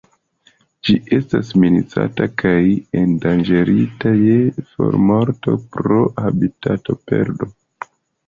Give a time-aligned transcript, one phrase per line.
[0.87, 2.53] Ĝi estas minacata kaj
[3.01, 4.39] endanĝerita je
[4.71, 7.51] formorto pro habitatoperdo.